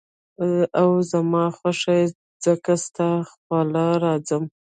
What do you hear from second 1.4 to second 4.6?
خوښ ئې ځکه ستا خواله راځم ـ